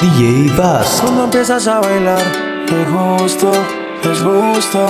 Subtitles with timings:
[0.00, 1.00] DJ Bass.
[1.02, 2.22] Cuando empiezas a bailar,
[2.66, 3.52] es justo,
[4.02, 4.86] es gusto.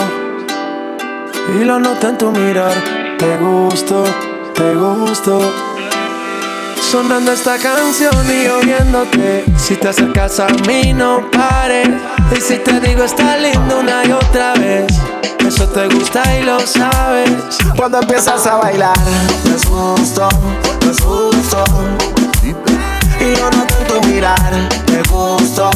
[1.52, 2.72] Y lo noto en tu mirar,
[3.18, 4.04] te gusto,
[4.54, 5.40] te gusto.
[6.80, 9.44] Sonando esta canción y oyéndote.
[9.56, 11.88] Si te acercas a mí, no pares.
[12.36, 14.92] Y si te digo, está lindo una y otra vez.
[15.44, 17.32] Eso te gusta y lo sabes.
[17.76, 18.96] Cuando empiezas a bailar,
[19.52, 20.28] es justo,
[20.88, 21.64] es gusto.
[23.20, 24.89] Y yo no tanto mirar, te
[25.20, 25.70] gusto,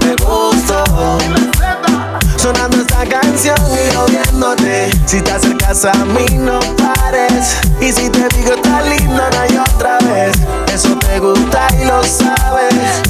[0.00, 0.84] te gusto.
[2.36, 4.90] Sonando esta canción y yo viéndote.
[5.06, 7.58] Si te acercas a mí, no pares.
[7.80, 10.36] Y si te digo, está lindo, no hay otra vez.
[10.72, 13.02] Eso te gusta y lo sabes.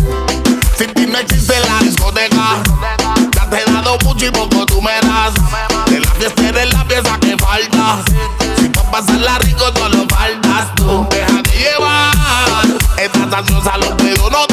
[0.77, 2.62] Sin ti no existe la discoteca.
[3.34, 5.34] Ya te he dado mucho y poco tú me das.
[5.91, 8.02] De la fiesta eres la pieza que falta.
[8.59, 11.06] Si pa' pasarla rico, tú lo faltas tú.
[11.11, 12.67] Deja de llevar.
[12.98, 14.48] Estás ansiosa, lo puedo notar.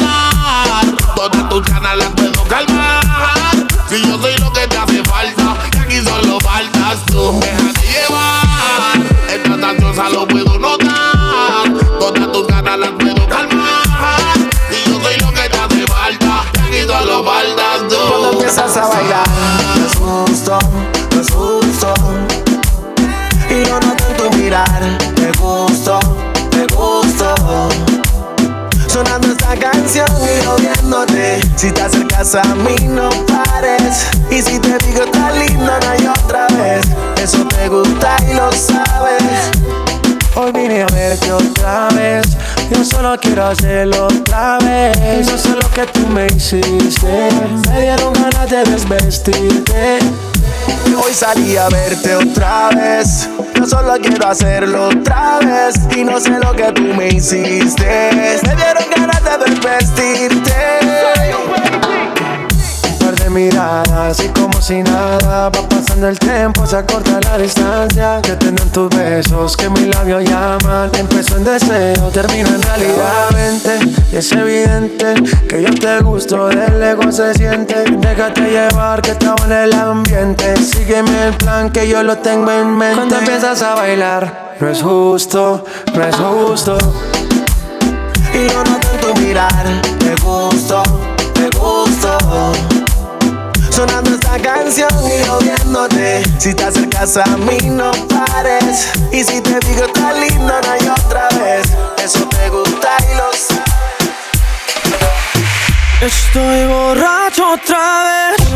[32.34, 34.08] A mí, no pares.
[34.30, 36.84] Y si te digo, está lindo, no hay otra vez.
[37.22, 39.50] Eso te gusta y lo sabes.
[40.34, 42.26] Hoy vine a verte otra vez.
[42.70, 45.30] Yo solo quiero hacerlo otra vez.
[45.30, 47.28] No sé lo que tú me hiciste.
[47.70, 49.98] Me dieron ganas de desvestirte.
[51.00, 53.28] Hoy salí a verte otra vez.
[53.54, 55.76] Yo solo quiero hacerlo otra vez.
[55.96, 58.40] Y no sé lo que tú me hiciste.
[58.42, 60.86] Me dieron ganas de desvestirte.
[63.36, 65.50] Miradas y como si nada.
[65.50, 68.18] Va pasando el tiempo, se acorta la distancia.
[68.22, 70.90] Que tienen tus besos, que mis labios llaman.
[70.98, 73.28] Empezó en deseo, termina en realidad.
[73.34, 73.78] Vente,
[74.10, 75.14] y es evidente
[75.48, 77.84] Que yo te gusto, del ego se siente.
[77.98, 80.56] Déjate llevar, que estaba en el ambiente.
[80.56, 82.96] Sígueme el plan, que yo lo tengo en mente.
[82.96, 85.62] Cuando empiezas a bailar No es justo,
[85.94, 86.78] no es justo.
[88.32, 89.66] Y yo no tanto mirar,
[89.98, 90.82] te gusto,
[91.34, 92.75] te gusto.
[93.76, 96.22] Sonando esta canción y yo viéndote.
[96.38, 98.88] Si te acercas a mí, no pares.
[99.12, 101.66] Y si te digo, está lindo, no hay otra vez.
[102.02, 103.66] Eso te gusta y lo sabes.
[106.00, 108.48] Estoy borracho otra vez,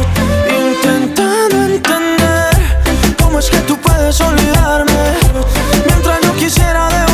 [0.58, 5.18] intentando entender cómo es que tú puedes olvidarme
[5.86, 7.09] mientras yo quisiera devorarte.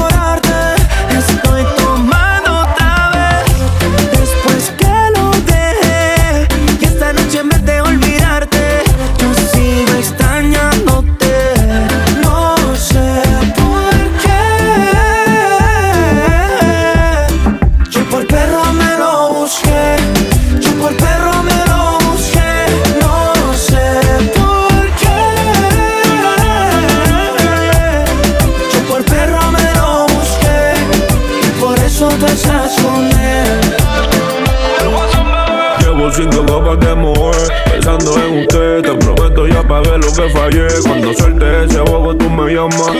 [42.37, 42.93] Me llamas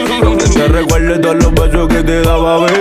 [0.53, 2.73] te recuerde todos los besos que te daba, baby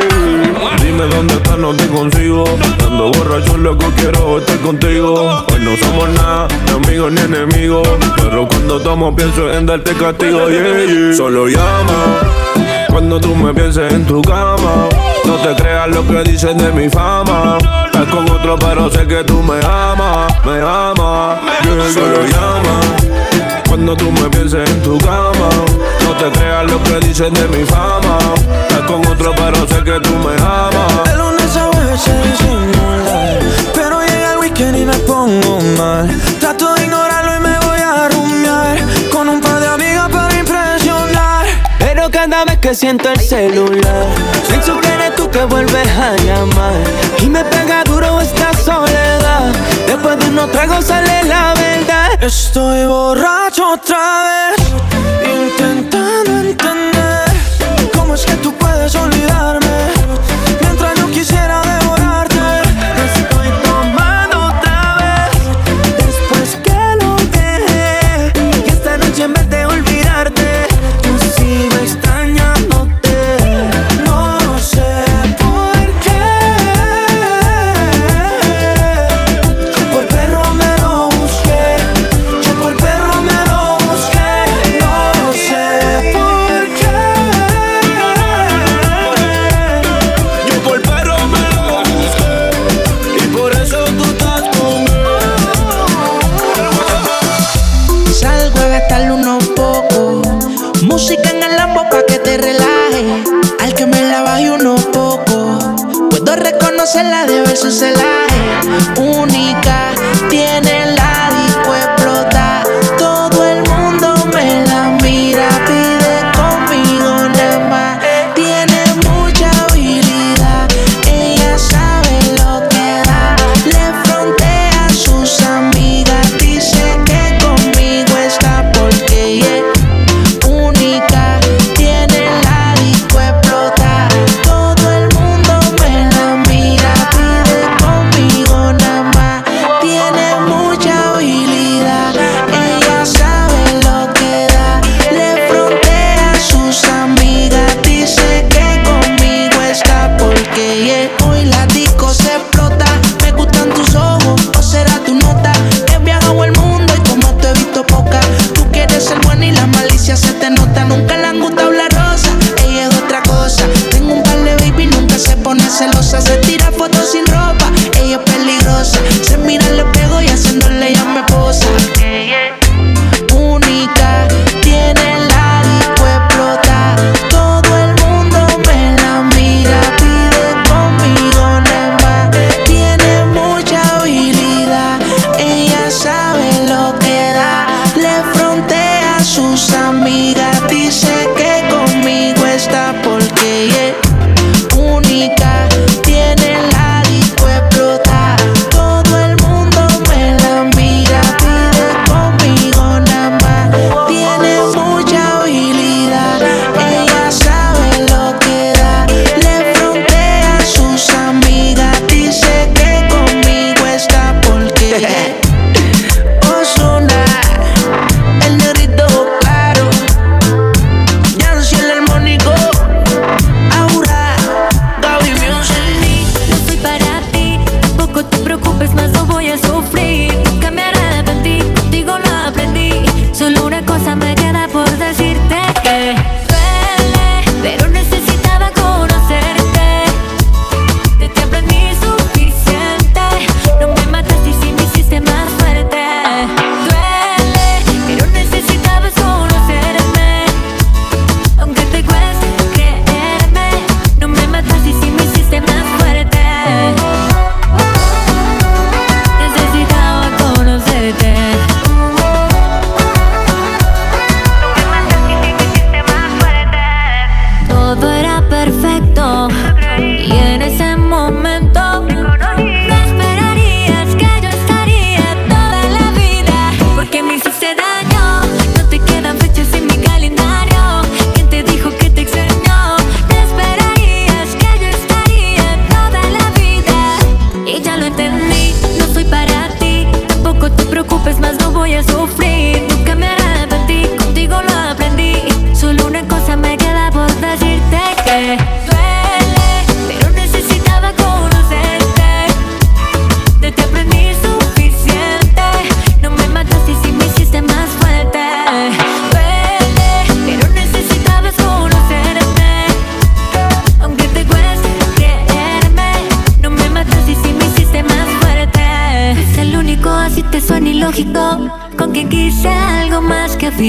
[0.82, 2.44] Dime dónde estás, no te consigo
[2.86, 7.86] Ando borracho, loco, quiero estar contigo Hoy no somos nada, ni amigos ni enemigos
[8.16, 11.14] Pero cuando tomo pienso en darte castigo, yeah, yeah.
[11.14, 12.20] Solo llama
[12.88, 14.88] cuando tú me pienses en tu cama,
[15.26, 17.58] no te creas lo que dicen de mi fama.
[17.84, 21.38] Estás con otro, pero sé que tú me amas, me amas.
[21.62, 22.80] Yeah, Solo llama.
[23.68, 25.50] Cuando tú me pienses en tu cama,
[26.06, 28.18] no te creas lo que dicen de mi fama.
[28.68, 31.04] Estás con otro, pero sé que tú me amas.
[31.04, 33.38] De lunes a se disimular
[33.74, 36.08] Pero llega el weekend y me pongo mal.
[36.40, 38.78] Trato de ignorarlo y me voy a rumiar
[39.10, 41.46] Con un par de amigas para impresionar.
[41.78, 44.06] Pero cada vez que siento el celular
[44.48, 46.74] Pienso que eres tú que vuelves a llamar.
[47.22, 49.52] Y me pega duro esta soledad.
[49.86, 52.22] Después de unos tragos sale la verdad.
[52.22, 54.66] Estoy borracho otra vez.
[55.24, 55.95] Intentando
[58.86, 59.65] puedes olvidarme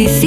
[0.04, 0.27] más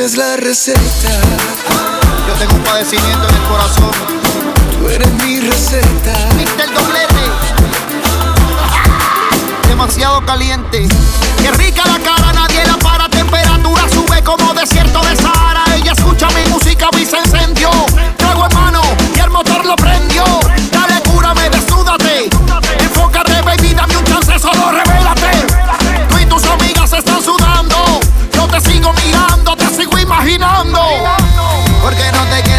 [0.00, 1.10] tienes la receta.
[2.26, 3.90] Yo tengo un padecimiento en el corazón.
[4.78, 6.14] Tú eres mi receta.
[6.38, 7.30] Mister Doblete.
[9.68, 10.88] Demasiado caliente.
[11.42, 13.10] Qué rica la cara, nadie la para.
[13.10, 15.64] Temperatura sube como desierto de Sahara.
[15.76, 17.70] Ella escucha mi música y se encendió.
[18.16, 18.80] Trago en mano
[19.14, 20.24] y el motor lo prendió.
[20.72, 22.30] Dale, cúrame, desnúdate.
[22.78, 25.46] Enfócate, baby, dame un chance, solo revélate.
[26.08, 28.00] Tú y tus amigas están sudando.
[28.32, 29.29] Yo te sigo mirando,
[30.10, 30.80] imaginando.
[31.80, 32.49] ¿Por qué no te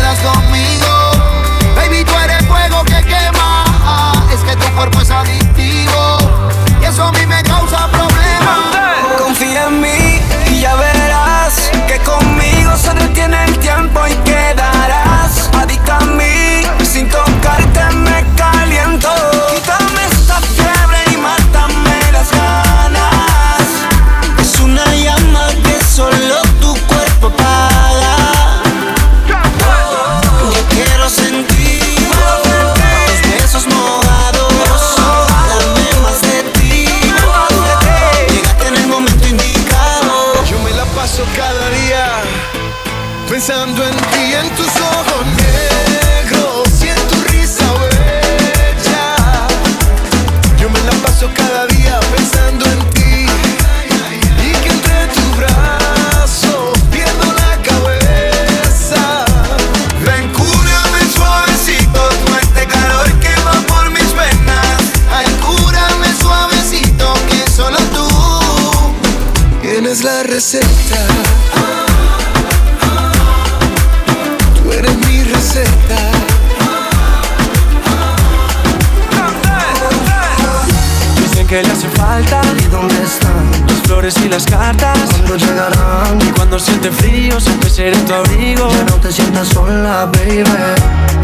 [84.32, 84.98] las cartas.
[85.12, 86.20] ¿Cuándo llegarán?
[86.22, 88.70] Y cuando siente frío, siempre seré tu abrigo.
[88.70, 90.44] Ya no te sientas sola, baby.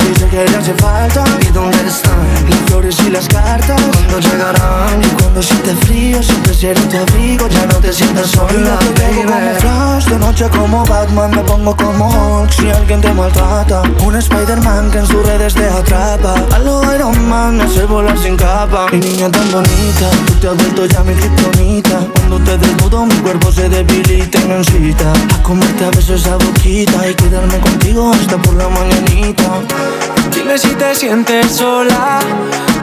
[0.07, 1.23] Dice que le hace falta.
[1.41, 2.19] ¿Y dónde están?
[2.49, 3.81] Las flores y las cartas.
[3.93, 5.01] ¿Cuándo llegarán?
[5.01, 7.47] Y cuando siente frío, siempre seré tu abrigo.
[7.47, 9.23] Ya no te sientas sola, baby.
[9.25, 12.51] como Flash, de noche como Batman, me pongo como Hulk.
[12.51, 16.33] Si alguien te maltrata, un Spider-Man que en sus redes te atrapa.
[16.55, 18.87] A lo Iron Man, me hace volar sin capa.
[18.91, 21.99] Mi niña tan bonita, tú te has vuelto ya mi kriptonita.
[22.13, 26.37] Cuando te desnudo, mi cuerpo se debilita y me incita a comerte a besos esa
[26.37, 30.16] boquita y quedarme contigo hasta por la mañanita.
[30.37, 32.19] Dime si te sientes sola,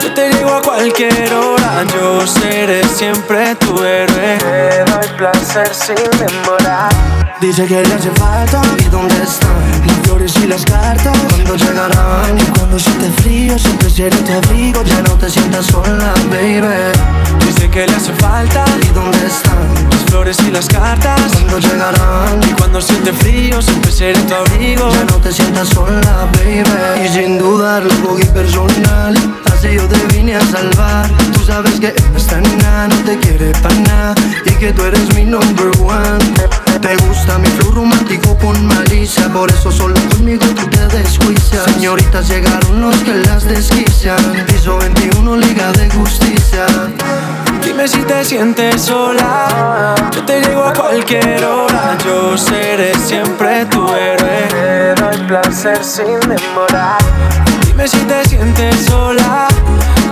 [0.00, 1.84] yo te digo a cualquier hora.
[1.94, 4.38] Yo seré siempre tu héroe.
[4.38, 6.90] Te doy placer sin demorar.
[7.40, 11.16] Dice que le hace falta y dónde están las flores y las cartas.
[11.30, 14.82] Cuando llegarán y cuando siente frío, siempre seré tu abrigo.
[14.82, 16.92] Ya no te sientas sola, baby.
[17.46, 21.20] Dice que le hace falta y dónde están las flores y las cartas.
[21.34, 24.90] Cuando llegarán y cuando siente frío, siempre seré tu abrigo.
[24.90, 27.04] Ya no te sientas sola, baby.
[27.04, 29.14] Y sin dudarlo cogí personal.
[29.52, 31.10] Así yo te vine a salvar.
[31.32, 35.24] Tú sabes que esta nena no te quiere para nada y que tú eres mi
[35.24, 36.24] number one.
[36.80, 42.28] Te gusta mi flow romántico con malicia Por eso solo conmigo tú te desjuicias Señoritas
[42.28, 46.66] llegaron los que las desquician Piso 21, Liga de Justicia
[47.64, 49.94] Dime si te sientes sola.
[50.14, 51.96] Yo te llego a cualquier hora.
[52.04, 54.48] Yo seré siempre tu héroe.
[54.50, 56.98] Te doy placer sin demorar.
[57.66, 59.48] Dime si te sientes sola.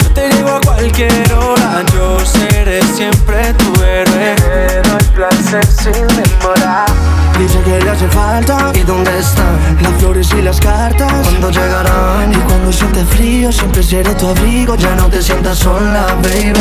[0.03, 1.85] Yo te llego a cualquier hora.
[1.95, 4.35] Yo seré siempre tu héroe.
[4.37, 8.73] Te doy placer sin demorar Dice que le hace falta.
[8.75, 9.59] ¿Y dónde están?
[9.83, 11.13] Las flores y las cartas.
[11.29, 12.33] ¿Cuándo llegarán?
[12.33, 14.77] Y cuando siente frío Siempre seré tu abrigo.
[14.77, 16.53] Ya no te sientas sola, baby.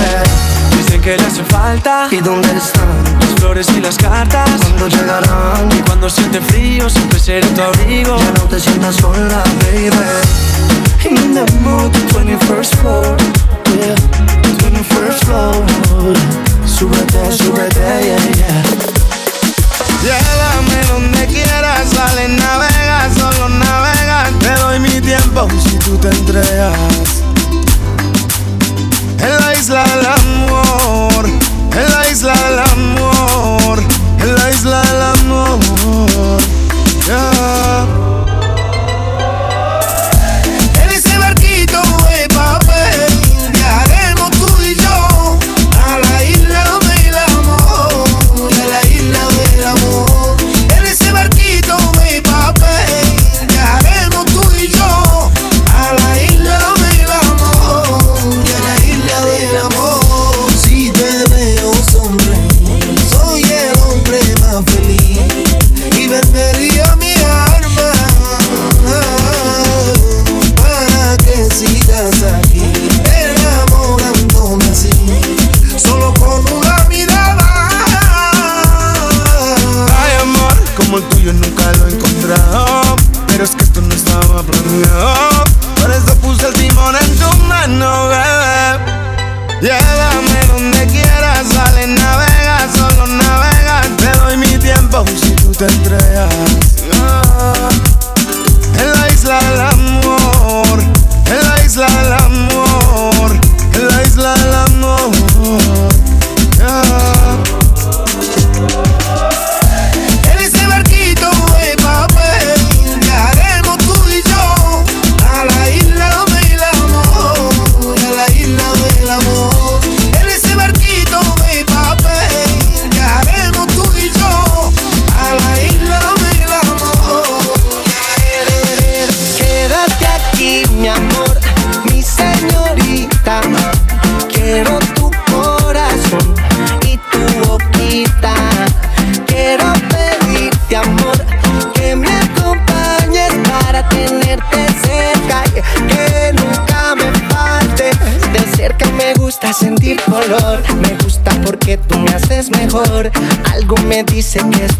[0.77, 2.07] Dicen que le hace falta.
[2.11, 3.03] ¿Y dónde están?
[3.19, 4.49] Las flores y las cartas.
[4.61, 5.69] ¿Cuándo llegarán?
[5.77, 8.17] Y cuando siente frío Siempre seré tu abrigo.
[8.17, 9.91] Ya no te sientas sola, baby.
[11.09, 13.17] In the mood, 21st floor.
[13.75, 13.95] Yeah,
[14.59, 16.31] 21st floor.
[16.65, 18.90] Súbete, súbete, yeah, yeah
[20.03, 24.29] Llévame donde quieras, sale, navega, solo navega.
[24.39, 27.30] Te doy mi tiempo si tú te entregas.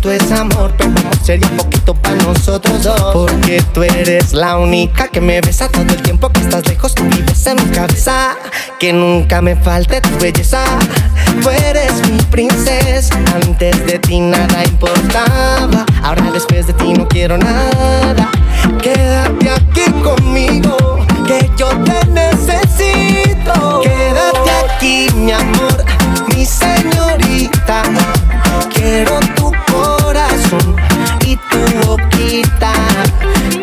[0.02, 3.00] Esto es amor, pero amor sería poquito para nosotros dos.
[3.14, 6.96] Porque tú eres la única que me besa todo el tiempo que estás lejos.
[6.96, 8.36] Tú vives en mi cabeza.
[8.80, 10.64] Que nunca me falte tu belleza.
[11.44, 13.16] Tú eres mi princesa.
[13.36, 15.86] Antes de ti nada importaba.
[16.02, 18.28] Ahora después de ti no quiero nada.
[18.82, 21.06] Quédate aquí conmigo.
[21.28, 23.82] Que yo te necesito.
[23.84, 25.86] Quédate aquí, mi amor,
[26.36, 27.84] mi señorita.
[28.74, 29.20] Quiero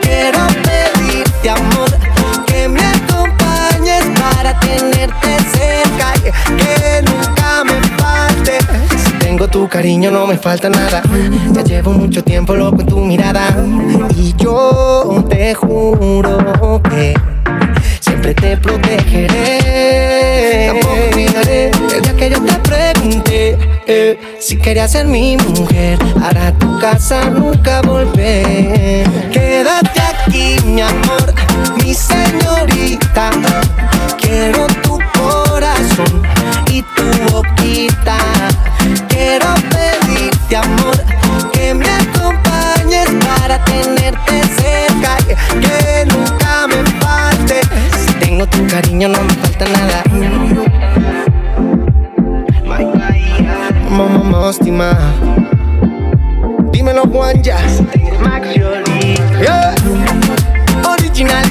[0.03, 1.91] Quiero pedirte, amor,
[2.47, 6.12] que me acompañes para tenerte cerca.
[6.23, 8.59] Que nunca me falte.
[9.05, 11.03] Si tengo tu cariño, no me falta nada.
[11.53, 13.57] Ya llevo mucho tiempo loco en tu mirada.
[14.14, 17.14] Y yo te juro que
[18.01, 20.17] siempre te protegeré.
[20.68, 25.98] Tampoco olvidaré el día que yo te pregunté eh, si querías ser mi mujer.
[26.22, 29.09] Ahora tu casa nunca volver.
[29.33, 31.33] Quédate aquí, mi amor,
[31.83, 33.31] mi señorita.
[34.20, 36.22] Quiero tu corazón
[36.70, 38.18] y tu boquita.
[39.09, 41.02] Quiero pedirte, amor,
[41.50, 45.16] que me acompañes para tenerte cerca.
[45.62, 46.48] Que nunca
[48.46, 50.03] tengo tu cariño, no me falta nada.
[53.90, 54.96] Mamá Mostima.
[56.70, 57.59] Dímelo, Juan ya.
[59.40, 59.74] Yeah.
[60.85, 61.51] Original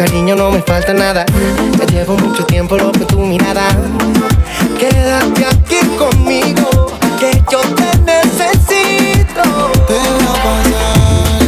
[0.00, 1.26] cariño, no me falta nada.
[1.78, 3.68] Ya llevo mucho tiempo loco tu mirada.
[4.78, 6.86] Quédate aquí conmigo,
[7.18, 9.42] que yo te necesito.
[9.88, 11.42] Te voy a pasar,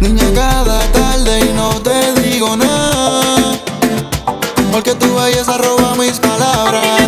[0.00, 3.60] niña, cada tarde y no te digo nada.
[4.72, 7.03] Porque tu belleza roba mis me palabras.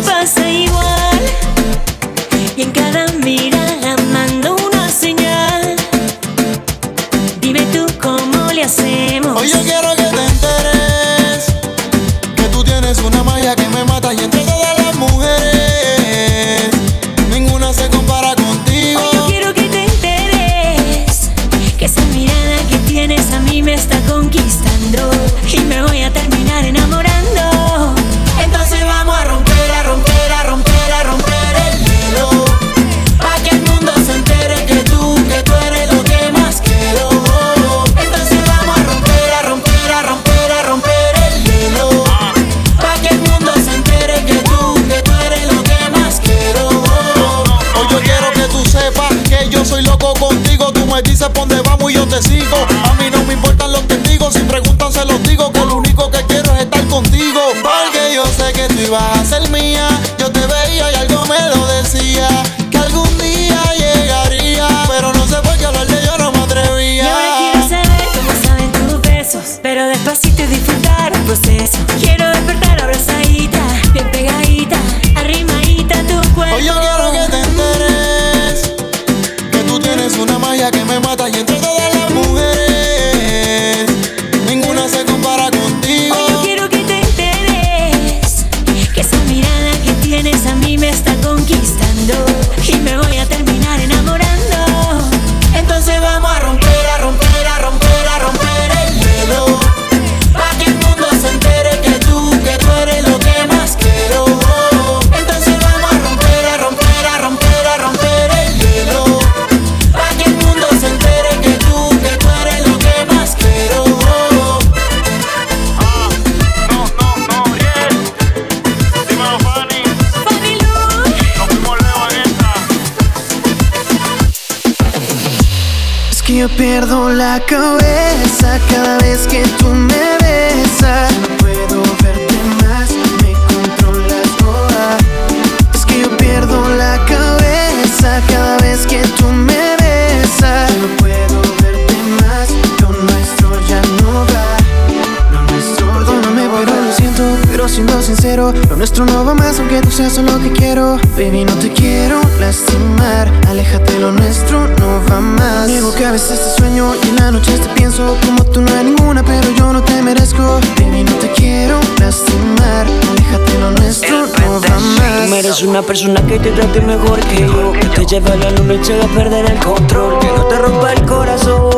[149.97, 150.97] Tú seas lo que quiero.
[151.17, 155.67] Baby, no te quiero lastimar, aléjate, lo nuestro no va más.
[155.67, 158.71] Digo que a veces te sueño y en la noche te pienso como tú no
[158.75, 160.59] hay ninguna, pero yo no te merezco.
[160.79, 165.23] Baby, no te quiero lastimar, aléjate, lo nuestro no va más.
[165.23, 168.51] Tú mereces una persona que te trate mejor que yo Que te lleve a la
[168.51, 171.71] luna y te haga perder el control Que no te rompa el corazón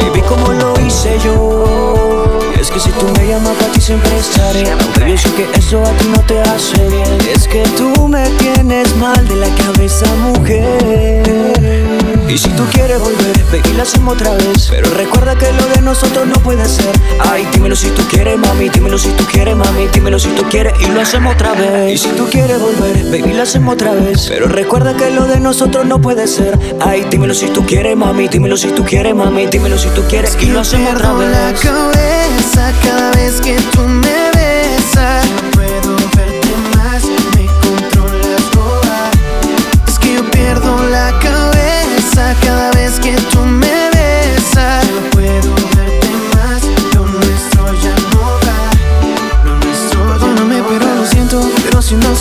[0.00, 1.85] Baby, como lo hice yo es
[2.76, 4.70] que si tú me llamas para ti siempre estaré.
[4.70, 7.18] Aunque yo que eso a ti no te hace bien.
[7.32, 11.85] Es que tú me tienes mal de la cabeza, mujer
[12.28, 14.68] y si tú quieres volver, baby, lo hacemos otra vez.
[14.70, 16.92] Pero recuerda que lo de nosotros no puede ser.
[17.20, 20.74] Ay, dímelo si tú quieres, mami, dímelo si tú quieres, mami Dímelo si tú quieres
[20.80, 21.92] y lo hacemos otra vez.
[21.94, 24.26] Y si tú quieres volver, baby, lo hacemos otra vez.
[24.28, 26.58] Pero recuerda que lo de nosotros no puede ser.
[26.80, 30.36] Ay, dímelo si tú quieres, mami, dímelo si tú quieres, mami Dímelo si tú quieres
[30.40, 31.60] y lo hacemos otra Pierdo la vez.
[31.60, 35.25] cabeza cada vez que tú me besas.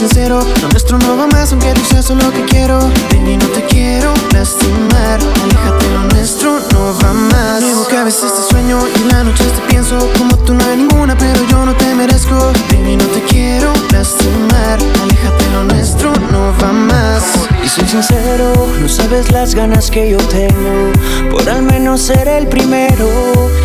[0.07, 0.39] Sincero,
[0.71, 2.79] nuestro no va más aunque tú seas lo que quiero.
[3.11, 7.59] Baby, no te quiero lastimar, aléjate, lo nuestro no va más.
[7.61, 10.77] Digo que a veces sueño y en la noche te pienso como tú no hay
[10.77, 12.53] ninguna, pero yo no te merezco.
[12.71, 17.23] Baby, no te quiero lastimar, aléjate, lo nuestro no va más.
[17.63, 20.91] Y soy sincero, no sabes las ganas que yo tengo
[21.31, 23.09] Por al menos ser el primero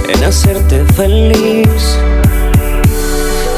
[0.09, 1.99] en hacerte feliz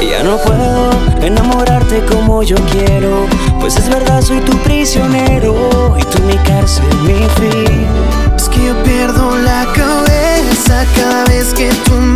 [0.09, 3.25] ya no puedo enamorarte como yo quiero.
[3.59, 7.87] Pues es verdad, soy tu prisionero Y tú mi cárcel, mi fin.
[8.35, 12.12] Es que yo pierdo la cabeza cada vez que tú me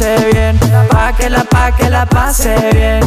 [0.00, 0.58] pase bien,
[0.88, 3.00] pa' que la, pa' que la pase bien.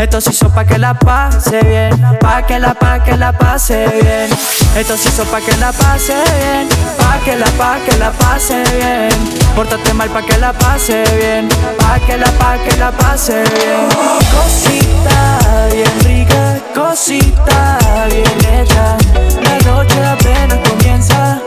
[0.00, 3.86] Esto se hizo pa' que la pase bien, pa' que la, pa' que la pase
[4.02, 4.28] bien.
[4.76, 8.64] Esto se hizo pa' que la pase bien, pa' que la, pa' que la pase
[8.76, 9.10] bien.
[9.54, 13.86] Pórtate mal pa' que la pase bien, pa' que la, pa' que la pase bien.
[14.34, 18.96] Cosita bien rica, cosita bien hecha.
[19.44, 21.38] La noche apenas comienza,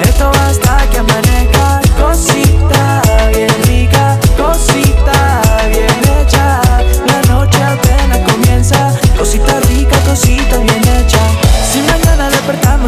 [0.00, 1.80] esto hasta que amanezca.
[1.98, 2.43] Cosita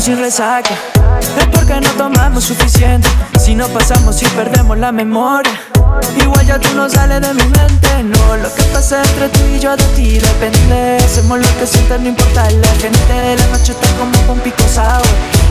[0.06, 0.72] sin resaca,
[1.20, 3.08] es porque no tomamos suficiente.
[3.40, 5.50] Si no pasamos y perdemos la memoria.
[6.22, 8.36] Igual ya tú no sales de mi mente, no.
[8.36, 10.98] Lo que pasa entre tú y yo de ti depende.
[11.04, 15.02] Hacemos lo que sientes, no importa la gente La noche está como con pico sour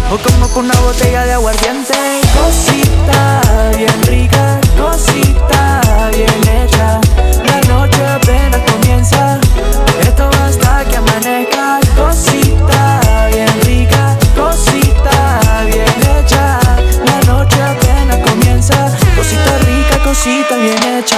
[0.10, 2.22] O como con una botella de aguardiente.
[2.40, 3.42] Cosita
[3.76, 5.82] bien rica, cosita
[6.14, 7.02] bien hecha.
[7.44, 9.38] La noche apenas comienza.
[10.00, 11.80] Esto va hasta que amanezca.
[11.98, 12.45] Cosita
[20.26, 21.18] cosita bien hecha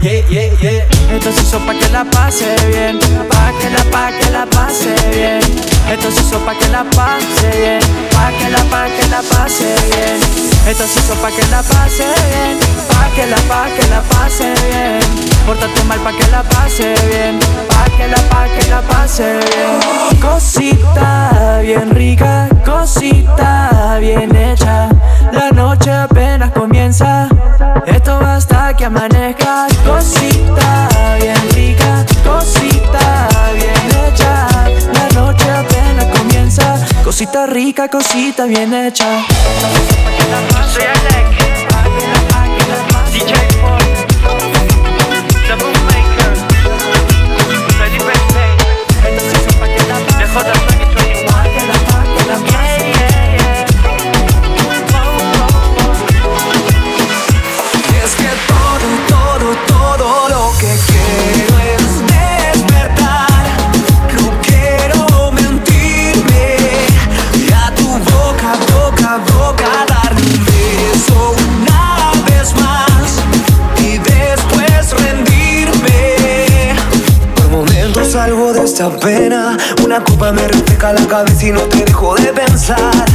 [0.00, 0.95] Yeah, yeah, yeah.
[1.12, 4.94] Esto se hizo pa' que la pase bien, pa' que la, pa' que la pase
[5.14, 5.40] bien.
[5.88, 9.74] Esto se hizo pa' que la pase bien, pa' que la, pa' que la pase
[9.90, 10.20] bien.
[10.66, 14.52] Esto se hizo pa' que la pase bien, pa' que la, pa' que la pase
[14.68, 14.98] bien.
[15.46, 17.38] Pórtate mal pa' que la pase bien,
[17.68, 20.20] pa' que la, pa' que la pase bien.
[20.20, 24.88] Cosita bien rica, cosita bien hecha.
[25.32, 27.28] La noche apenas comienza,
[27.86, 29.66] esto va hasta que amanezca.
[29.84, 30.88] Cosita
[32.24, 34.48] cosita bien hecha.
[34.92, 39.24] La noche apenas comienza, cosita rica, cosita bien hecha.
[79.06, 83.06] Una copa me refresca la cabeza y no te dejo de pensar.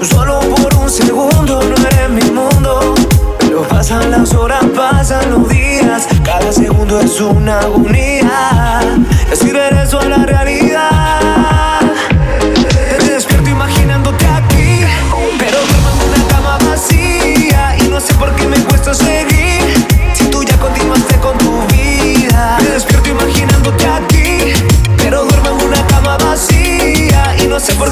[0.00, 2.94] Solo por un segundo no eres mi mundo.
[3.40, 6.06] Pero pasan las horas, pasan los días.
[6.24, 8.09] Cada segundo es una agonía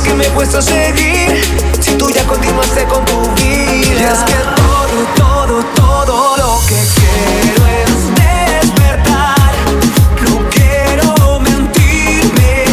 [0.09, 1.37] que me cuesta seguir
[1.81, 3.77] si tú ya continuaste con tu vida.
[3.85, 7.93] Y es que todo, todo, todo lo que quiero es
[8.23, 9.53] despertar.
[10.25, 12.65] No quiero mentirme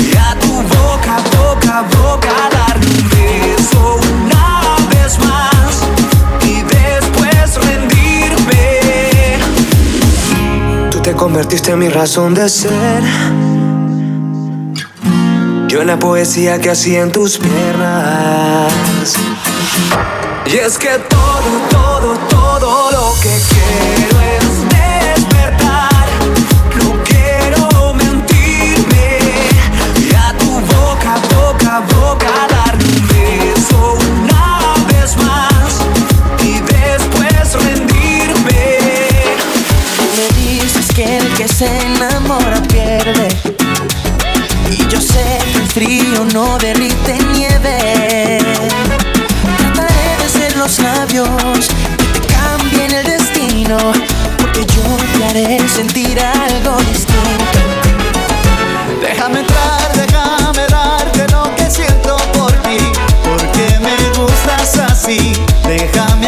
[0.00, 3.82] y a tu boca, boca, boca darle un beso
[4.22, 5.72] una vez más
[6.42, 8.64] y después rendirme.
[10.90, 13.02] Tú te convertiste en mi razón de ser
[15.74, 18.72] yo la poesía que hacía en tus piernas.
[20.46, 26.06] Y es que todo, todo, todo lo que quiero es despertar.
[26.76, 29.18] No quiero mentirme.
[29.98, 35.80] Y a tu boca, boca, boca dar un beso una vez más.
[36.40, 38.78] Y después rendirme.
[40.16, 43.53] Me dices que el que se enamora pierde
[45.74, 48.38] frío no derrite nieve.
[49.58, 51.28] Trataré de ser los labios
[51.98, 53.76] que te cambien el destino,
[54.38, 54.84] porque yo
[55.18, 57.58] te haré sentir algo distinto.
[59.02, 62.78] Déjame entrar, déjame darte lo que siento por ti,
[63.24, 65.32] porque me gustas así.
[65.66, 66.23] Déjame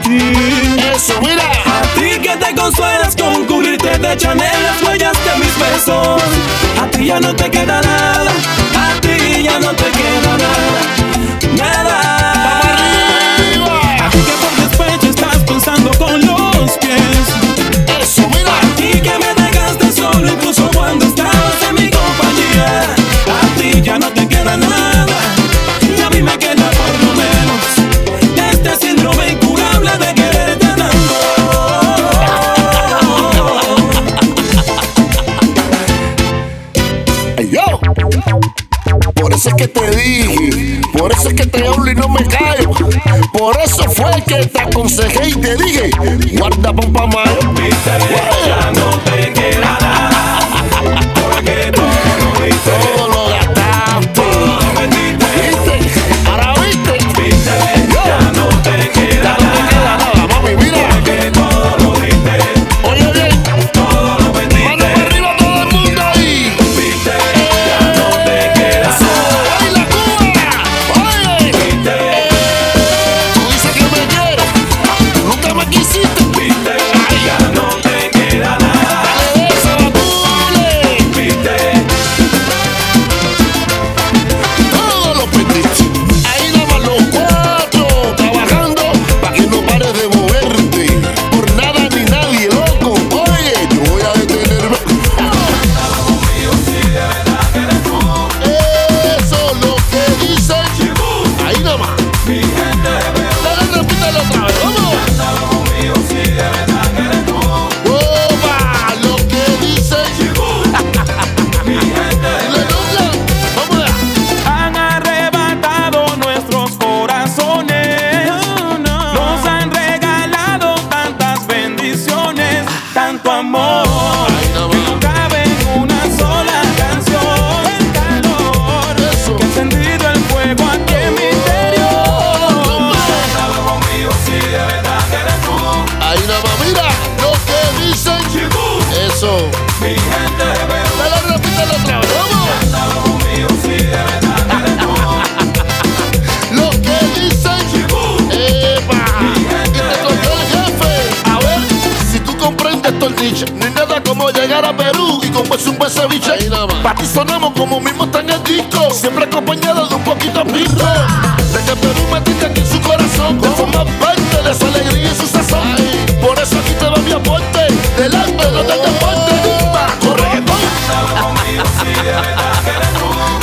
[0.00, 0.18] ti.
[0.94, 1.44] Eso, mira.
[1.44, 6.22] A ti que te consuelas con cubrirte de Chanel las huellas de mis besos.
[6.82, 8.30] A ti ya no te queda nada.
[8.76, 11.01] A ti ya no te queda nada
[37.50, 37.80] Yo.
[39.14, 42.24] Por eso es que te dije, por eso es que te hablo y no me
[42.26, 42.70] callo.
[43.32, 45.90] Por eso fue que te aconsejé y te dije,
[46.36, 47.38] guarda pompa mayo.
[48.46, 50.38] Ya no te queda nada,
[51.14, 53.11] porque todo lo hice.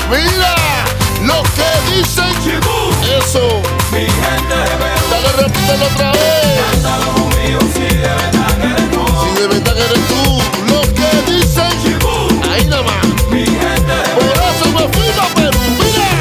[0.10, 0.56] Mira
[1.22, 2.32] lo que dicen.
[2.44, 2.78] Chibú.
[3.20, 3.62] Eso.
[3.92, 5.06] Mi gente de Perú.
[5.12, 6.22] Dale, repítelo otra vez.
[6.72, 9.04] Cántalo conmigo si de verdad que eres tú.
[9.22, 10.24] Si de verdad que eres tú.
[10.72, 11.72] Lo que dicen.
[11.84, 12.16] Chibú.
[12.52, 13.06] Ahí nada más.
[13.30, 15.60] Mi gente de Por eso me fui a Perú.
[15.80, 16.12] Mira.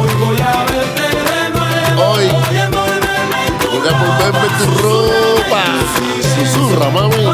[0.00, 2.12] Hoy voy a verte de nuevo.
[2.12, 2.26] Hoy.
[2.28, 4.40] Voy a envolverme en tu voy a ropa.
[4.44, 5.62] en tu ropa.
[6.34, 7.27] Susurra, mami.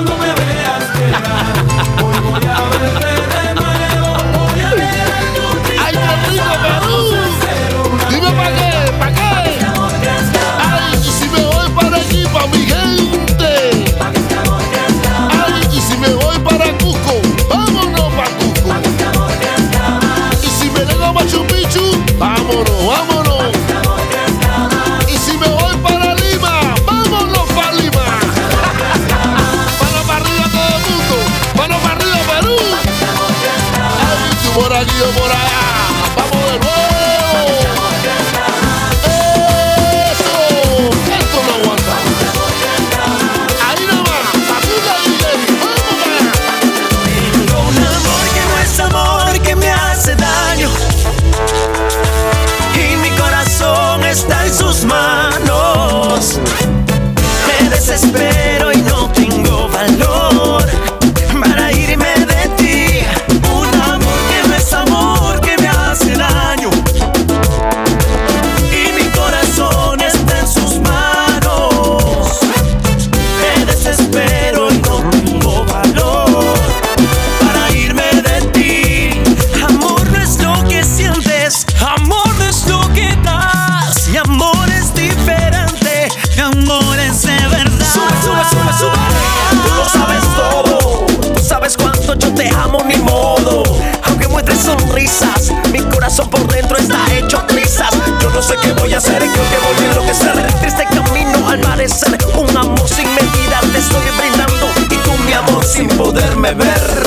[102.37, 104.67] un amor sin medida te estoy brindando.
[104.91, 107.03] Y tú mi amor sin poderme ver.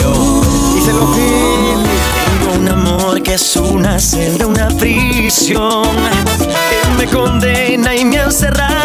[0.00, 0.42] Yo.
[0.76, 1.76] Hice lo que
[2.18, 5.86] tengo un amor que es una celda, una prisión.
[6.84, 8.77] Él me condena y me encerra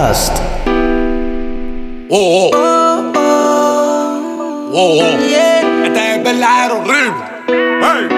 [0.00, 0.32] DJ Vast.
[2.10, 3.12] Oh, oh.
[3.14, 5.00] Oh, oh.
[5.84, 7.24] Este es verdadero ritmo.
[7.82, 8.08] Hey.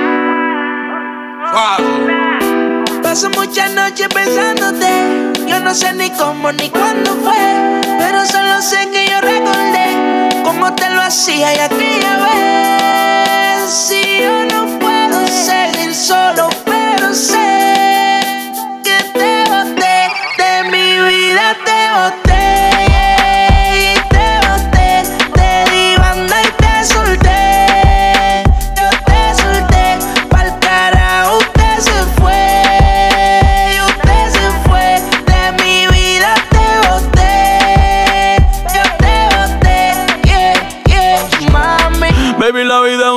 [1.50, 3.02] Suave.
[3.02, 4.90] Paso muchas noches pensándote.
[5.48, 7.80] Yo no sé ni cómo ni cuándo fue.
[7.98, 13.70] Pero solo sé que yo recordé cómo te lo hacía y aquella vez.
[13.70, 16.48] Si yo no puedo seguir solo,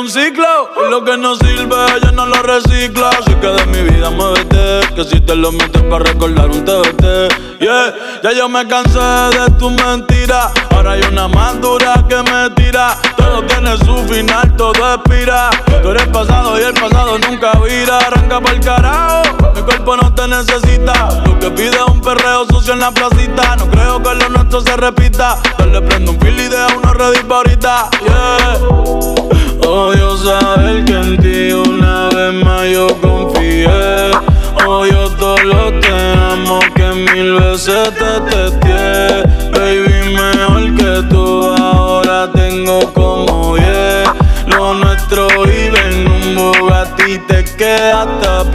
[0.07, 3.09] y lo que no sirve ya no lo recicla.
[3.09, 7.59] Así que de mi vida muévete, que si te lo metes para recordar un TBT.
[7.59, 10.51] Yeah, ya yo me cansé de tu mentira.
[10.69, 12.95] Ahora hay una más dura que me tira.
[13.17, 15.49] Todo tiene su final, todo expira.
[15.81, 17.97] Tú eres pasado y el pasado nunca vira.
[17.97, 21.23] Arranca pa'l carajo, mi cuerpo no te necesita.
[21.25, 23.55] Lo que pide es un perreo sucio en la placita.
[23.55, 25.37] No creo que lo nuestro se repita.
[25.57, 27.89] Dale, prendo un fil y deja uno ready pa' ahorita.
[28.05, 29.67] Yeah.
[29.67, 34.11] Odio saber que en ti una vez más yo confié.
[34.67, 39.23] Odio todo lo te amo que mil veces te testé.
[39.51, 44.13] Baby, mejor que tú ahora tengo como yeah.
[44.47, 48.54] Lo nuestro vive en un Bugatti te quedaste.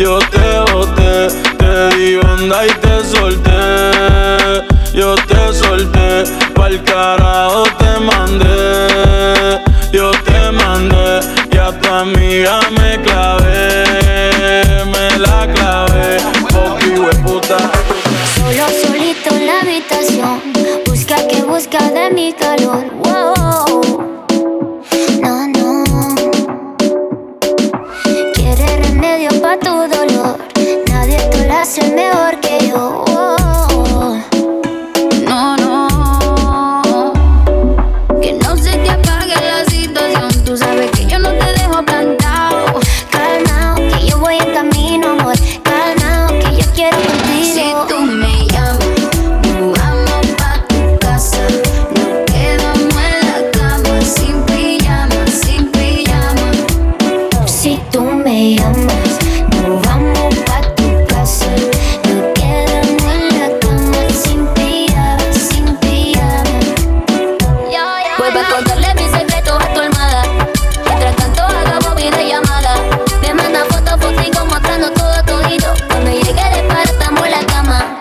[0.00, 1.28] Yo te boté,
[1.58, 4.64] te di onda y te solté.
[4.94, 6.24] Yo te solté,
[6.54, 9.60] pa'l carajo te mandé.
[9.92, 11.20] Yo te mandé
[11.52, 13.59] y a tu amiga me clavé.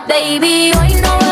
[0.09, 1.28] Baby, hoy no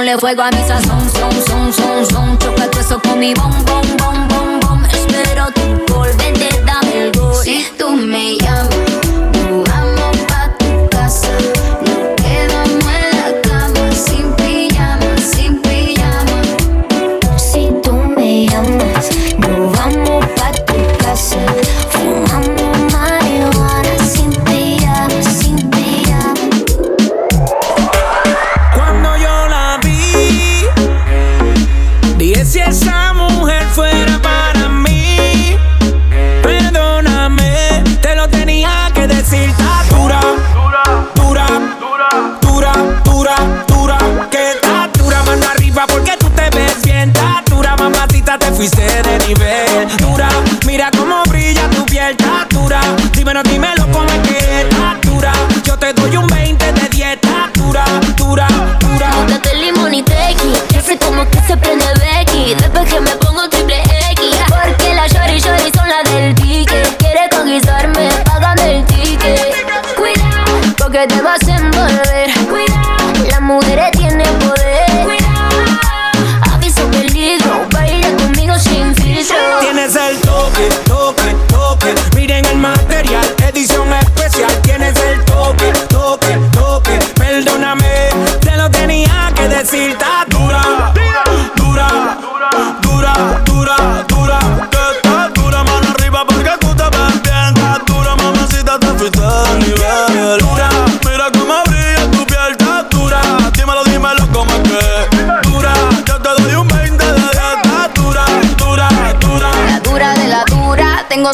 [0.00, 2.38] Ponle fuego a mi sazón, son, son, son, son.
[2.38, 4.84] Choca el con mi bom, bom, bom, bom, bom.
[4.86, 7.34] Espero tu gol, vente, dame el gol.
[7.44, 8.49] Si tú me llamas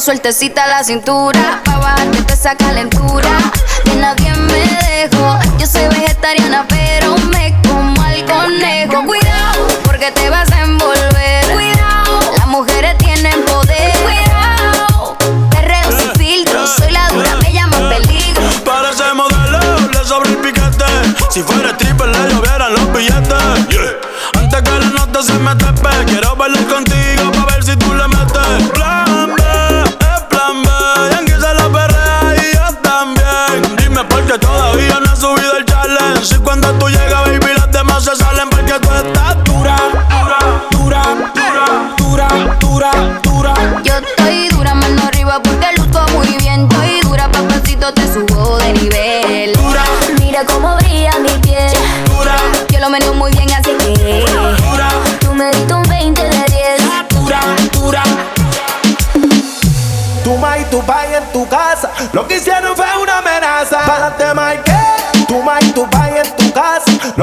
[0.07, 3.29] sueltecita la cintura, pa' bajarte esa calentura.
[3.85, 4.86] Que nadie me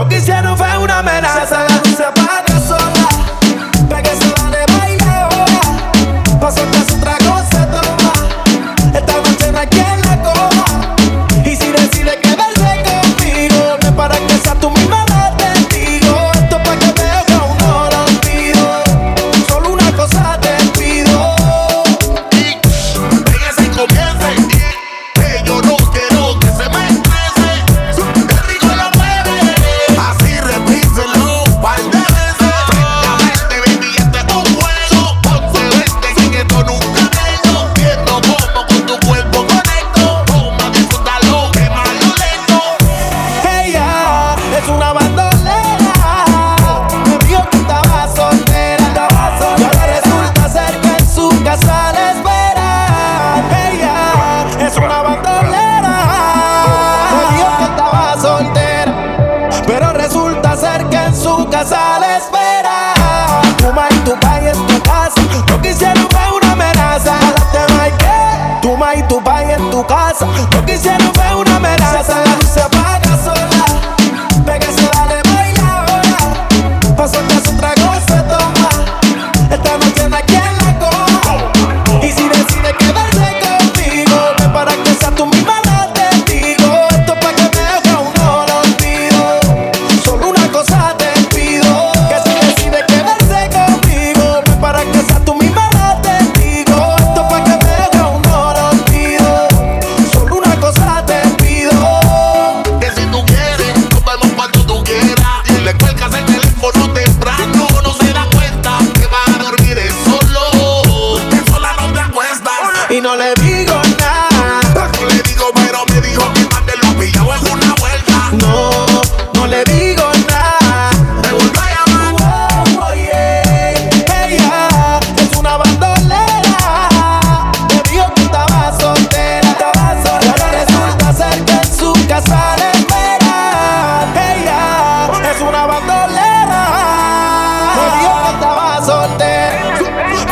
[0.03, 1.72] Yo quisiera fue una amenaza.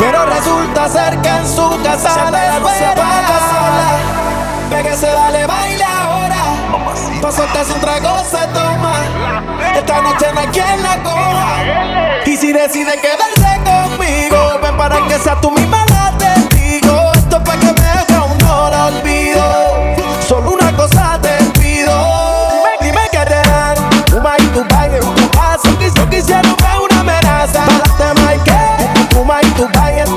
[0.02, 2.42] Pero resulta ser que en su casa se la
[2.76, 4.00] se apaga sola.
[4.72, 7.22] Ve que se vale baila ahora.
[7.22, 8.94] Pa' soltarse un trago se toma.
[9.76, 12.24] Esta noche no hay quien la coja.
[12.26, 15.91] Y si decide quedarse conmigo, ven para que sea tú mi mano.
[29.62, 30.11] to buy it.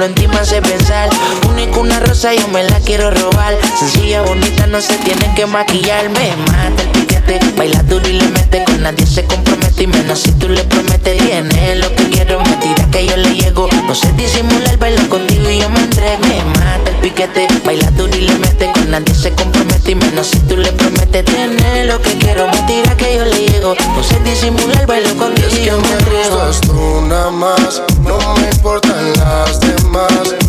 [0.00, 1.10] Solo en ti me hace pensar.
[1.50, 3.54] Única una rosa, yo me la quiero robar.
[3.78, 6.08] Sencilla, bonita, no se tiene que maquillar.
[6.10, 8.64] Me mata el piquete, baila duro y le mete.
[8.64, 11.18] Con nadie se compromete y menos si tú le prometes.
[11.18, 13.68] Tiene lo que quiero, me tira que yo le llego.
[13.86, 16.22] No sé disimular, bailo contigo y yo me entrego.
[16.22, 18.70] Me mata piquete, baila duro y le mete.
[18.72, 21.24] Con nadie se compromete y menos si tú le prometes.
[21.24, 23.74] Tiene lo que quiero, me tira que yo le llego.
[23.74, 26.36] No sé disimular, bailo contigo y yo me entrego.
[26.36, 30.39] gustas tú nada más, no me importan las demás.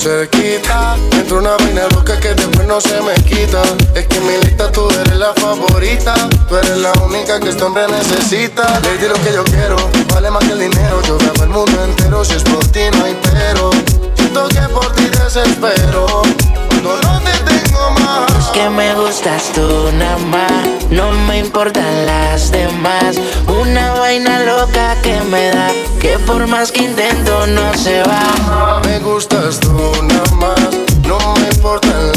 [0.00, 3.62] Cerquita, entra una vaina loca que después no se me quita.
[3.94, 6.14] Es que en mi lista tú eres la favorita,
[6.48, 8.80] tú eres la única que este hombre necesita.
[8.80, 9.76] Le di lo que yo quiero,
[10.14, 11.02] vale más que el dinero.
[11.06, 13.70] Yo grabo el mundo entero, si es por ti no hay pero.
[14.14, 16.22] Siento que por ti desespero,
[16.68, 18.30] cuando no te tengo más.
[18.38, 23.16] Es que me gustas tú nada más, no me importan las demás.
[23.46, 25.68] Una vaina loca que me da,
[26.00, 28.80] que por más que intento no se va.
[28.84, 29.72] Me gustas tú
[30.02, 30.70] nada más,
[31.06, 32.09] no me importan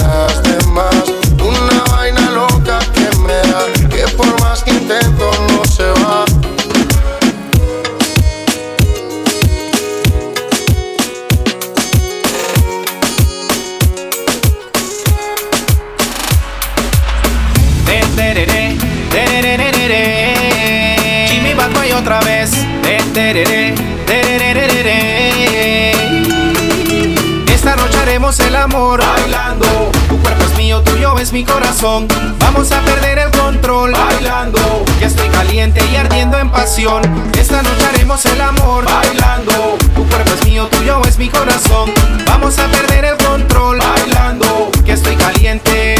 [28.23, 29.91] Haremos el amor bailando.
[30.07, 32.07] Tu cuerpo es mío, tuyo es mi corazón.
[32.39, 34.85] Vamos a perder el control bailando.
[35.01, 37.01] Ya estoy caliente y ardiendo en pasión.
[37.37, 39.77] Esta noche haremos el amor bailando.
[39.93, 41.91] Tu cuerpo es mío, tuyo es mi corazón.
[42.25, 44.71] Vamos a perder el control bailando.
[44.85, 45.97] Ya estoy caliente.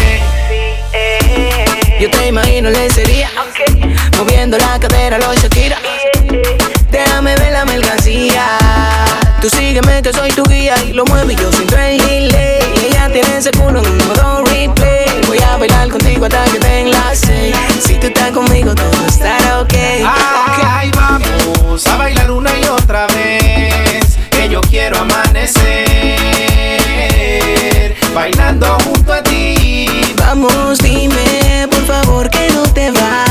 [2.00, 3.30] Yo te imagino lencería
[4.18, 5.78] Moviendo la cadera, lo Shakira
[6.90, 8.58] Déjame ver la mercancía
[9.44, 12.86] Tú sígueme que soy tu guía Y lo muevo y yo siento el gile Y
[12.86, 15.22] ella tiene ese culo en un modo replay.
[15.28, 17.54] Voy a bailar contigo hasta que den las seis
[17.86, 19.74] Si tú estás conmigo todo estará ok.
[20.66, 24.18] Ay, vamos a bailar una y otra vez.
[24.32, 25.66] Que yo quiero amanecer.
[28.16, 30.16] Bailando junto a ti.
[30.20, 33.23] Vamos, dime por favor que no te vas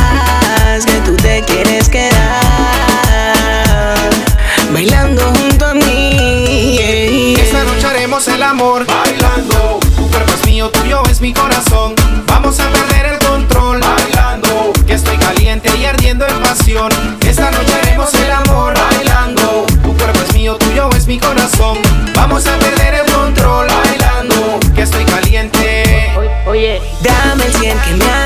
[10.62, 11.94] mío, tuyo es mi corazón.
[12.26, 14.72] Vamos a perder el control bailando.
[14.86, 16.90] Que estoy caliente y ardiendo en pasión.
[17.26, 19.66] Esta noche haremos el amor bailando.
[19.82, 21.78] Tu cuerpo es mío, tuyo es mi corazón.
[22.14, 23.71] Vamos a perder el control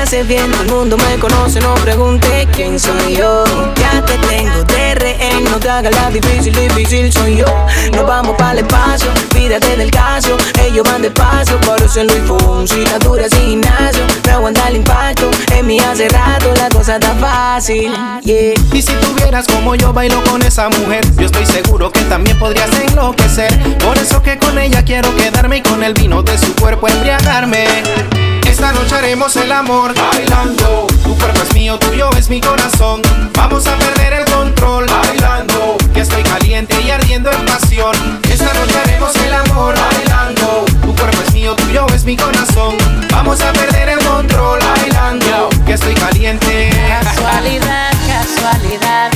[0.09, 3.43] bien el mundo me conoce, no pregunte quién soy yo.
[3.75, 7.45] Ya te tengo de rehén No te hagas la difícil, difícil soy yo.
[7.91, 10.37] Nos vamos para el espacio, pídate del caso.
[10.63, 15.29] Ellos van despacio, por eso Luis Fonsi La dura sin gimnasio, no aguanta el impacto
[15.51, 17.93] En mí hace rato la cosa está fácil
[18.23, 22.69] Y si tuvieras como yo bailo con esa mujer, yo estoy seguro que también podrías
[22.79, 23.77] enloquecer.
[23.79, 28.36] Por eso que con ella quiero quedarme y con el vino de su cuerpo embriagarme.
[28.57, 30.87] Esta noche haremos el amor bailando.
[31.03, 33.03] Tu cuerpo es mío, tuyo es mi corazón.
[33.35, 35.77] Vamos a perder el control bailando.
[35.93, 37.93] Que estoy caliente y ardiendo en pasión.
[38.27, 40.65] Esta noche haremos el amor bailando.
[40.81, 42.77] Tu cuerpo es mío, tuyo mi corazón.
[43.11, 46.71] Vamos a perder el control bailando, que estoy caliente.
[47.03, 49.11] Casualidad, casualidad.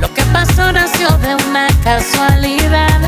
[0.00, 2.98] Lo que pasó nació de una casualidad.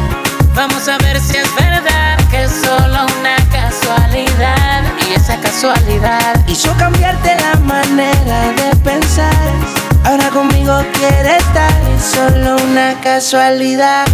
[0.54, 4.55] Vamos a ver si es verdad que es solo una casualidad.
[5.26, 9.34] Y esa casualidad hizo cambiarte la manera de pensar.
[10.04, 14.06] Ahora conmigo quiere estar, es solo una casualidad.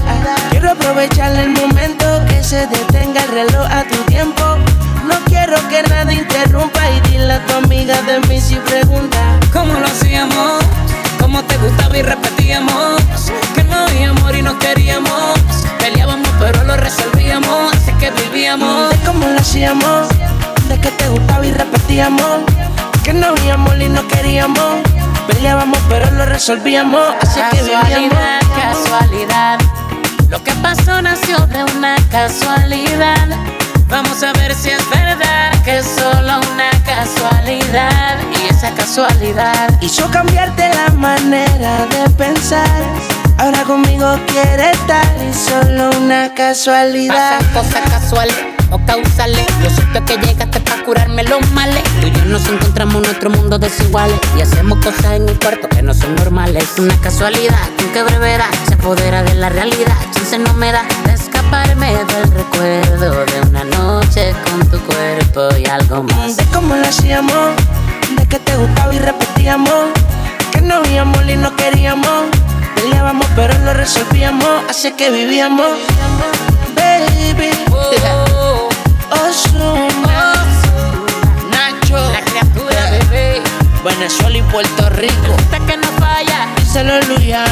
[0.51, 4.43] Quiero aprovechar el momento que se detenga el reloj a tu tiempo.
[5.05, 9.19] No quiero que nada interrumpa y dile a tu amiga de mí si pregunta
[9.53, 10.63] ¿Cómo lo hacíamos?
[11.21, 13.03] ¿Cómo te gustaba y repetíamos?
[13.55, 15.39] Que no había amor y no queríamos.
[15.79, 17.75] Peleábamos pero lo resolvíamos.
[17.75, 18.91] Así que vivíamos.
[18.91, 20.09] De cómo lo hacíamos,
[20.69, 22.41] de que te gustaba y repetíamos.
[23.03, 24.81] Que no había amor y no queríamos.
[25.27, 27.15] Peleábamos pero lo resolvíamos.
[27.21, 28.19] Así que vivíamos.
[28.19, 29.59] Casualidad, casualidad.
[30.29, 33.29] Lo que pasó nació de una casualidad.
[33.89, 38.19] Vamos a ver si es verdad que es solo una casualidad.
[38.41, 42.67] Y esa casualidad hizo cambiarte la manera de pensar.
[43.39, 47.39] Ahora conmigo quiere estar y solo una casualidad.
[47.39, 48.37] Pasan cosas casuales
[48.71, 49.47] o causales.
[49.63, 51.83] Yo siento que llegaste para curarme los males.
[52.01, 54.19] Tú y yo nos encontramos en otro mundo desiguales.
[54.39, 56.67] Y hacemos cosas en el cuarto que no son normales.
[56.79, 59.97] Una casualidad con que brevedad se apodera de la realidad.
[60.13, 65.67] Chance no me da de escaparme del recuerdo de una noche con tu cuerpo y
[65.67, 66.37] algo más.
[66.37, 67.51] De cómo lo hacíamos,
[68.17, 69.87] de que te gustaba y repetíamos.
[70.53, 72.27] Que no habíamos y no queríamos.
[72.83, 74.49] Peleábamos pero lo resolvíamos.
[74.69, 75.69] Así que vivíamos.
[76.75, 77.51] Baby.
[79.11, 80.35] Ozuna.
[81.49, 82.13] Nacho.
[82.13, 83.41] La criatura, bebé.
[83.85, 85.33] Venezuela y Puerto Rico.
[85.39, 86.49] Hasta que no falla.
[86.57, 87.45] Díselo Luya.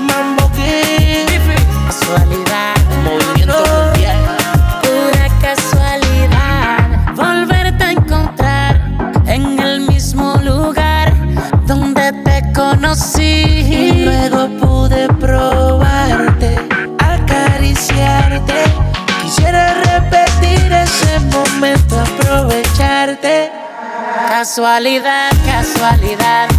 [0.00, 1.26] Mambo King.
[1.86, 2.75] Casualidad.
[24.38, 26.50] Casualidad, casualidad.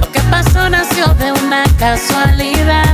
[0.00, 2.92] Lo que pasó nació de una casualidad.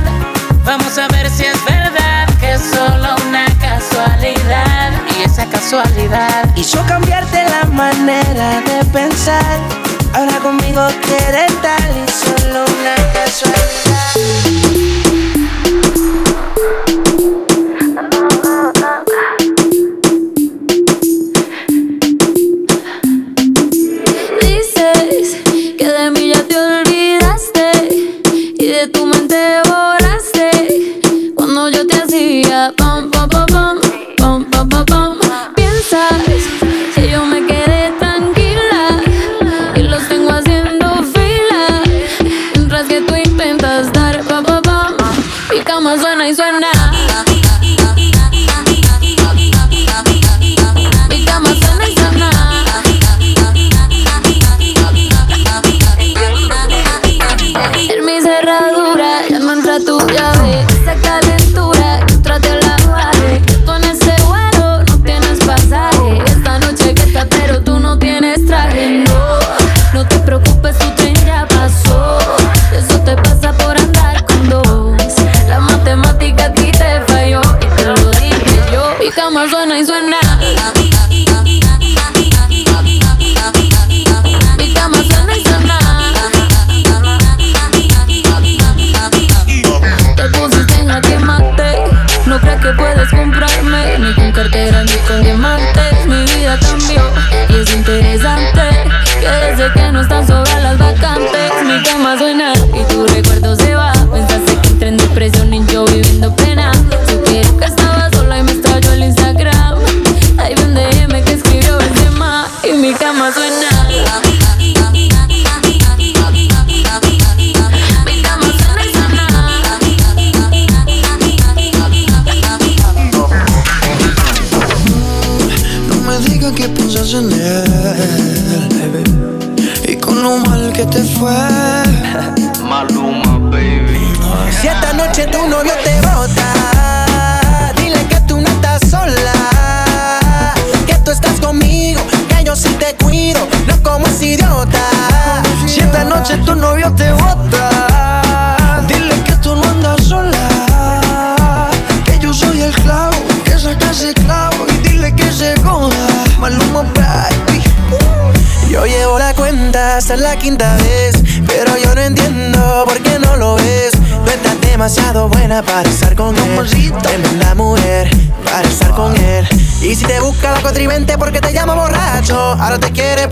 [0.63, 4.91] Vamos a ver si es verdad que es solo una casualidad.
[5.17, 9.59] Y esa casualidad hizo cambiarte la manera de pensar.
[10.13, 14.60] Ahora conmigo quiere estar y solo una casualidad.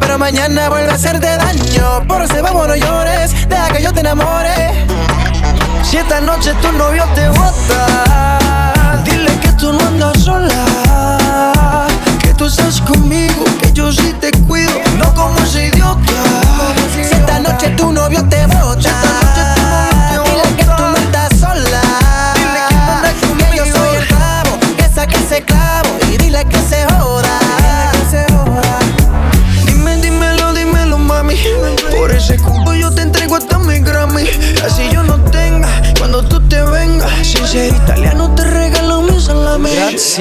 [0.09, 2.01] Pero mañana vuelve a hacerte daño.
[2.07, 3.47] Por ese vamos, no llores.
[3.47, 4.87] Deja que yo te enamore.
[5.83, 11.85] Si esta noche tu novio te bota, dile que tú no andas sola.
[12.23, 16.23] Que tú estás conmigo, que yo sí te cuido, no como ese idiota.
[16.91, 19.08] Si esta noche tu novio te bota,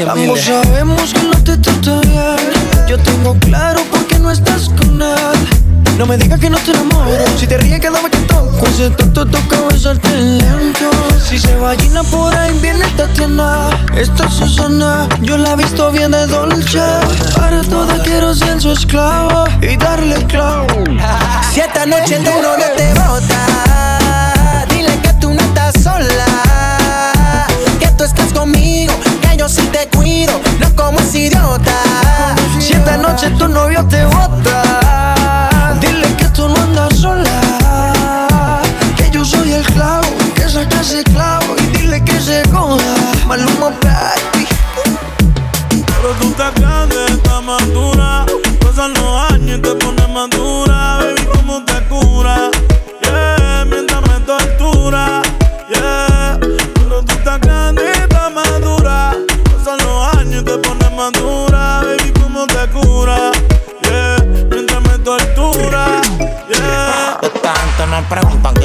[0.07, 2.87] Ambos sabemos que no te trata bien.
[2.87, 5.99] Yo tengo claro por qué no estás con él.
[5.99, 7.25] No me digas que no te enamoro.
[7.37, 10.91] Si te ríes cada vez que toco, ese tanto toca besarte lento.
[11.29, 13.71] Si se vagina por ahí, viene esta tienda.
[13.97, 16.79] Esta es Susana, yo la he visto bien de dolce.
[17.35, 20.67] Para toda quiero ser su esclava y darle clavo.
[21.53, 27.47] Si esta noche tú no te bota, dile que tú no estás sola.
[27.81, 28.68] Que tú estás conmigo
[30.61, 31.73] no como ese idiota.
[32.59, 34.63] Si esta noche tu novio te bota,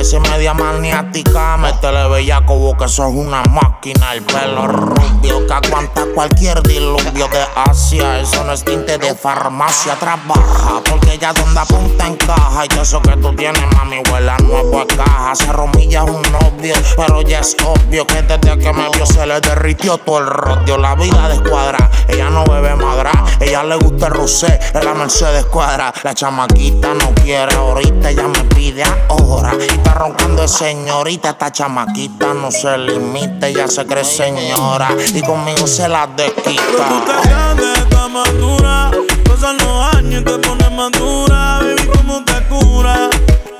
[0.04, 1.56] es media maniática.
[1.56, 4.14] Métele bella como que sos una máquina.
[4.14, 8.20] El pelo rubio que aguanta cualquier diluvio de Asia.
[8.20, 9.96] Eso no es tinte de farmacia.
[9.96, 12.66] Trabaja porque ya donde apunta encaja.
[12.70, 15.36] Y eso que tú tienes, mami, huele a nuevo de caja.
[15.36, 19.26] Se romilla es un novio, pero ya es obvio que desde que me vio se
[19.26, 20.78] le derritió todo el rodio.
[20.78, 23.12] La vida de escuadra, ella no bebe madra.
[23.40, 25.94] Ella le gusta el rosé, en la Mercedes cuadra.
[26.04, 29.54] La chamaquita no quiere ahorita, ella me pide ahora.
[29.94, 34.90] Roncando señorita, esta chamaquita no se limita, ella se cree señora.
[35.14, 37.00] Y conmigo se la Pero tú desquita.
[37.00, 38.92] estás grande, estás madura.
[39.26, 41.60] Pasan los años y te pones madura.
[41.62, 43.10] Baby, ¿cómo te cura?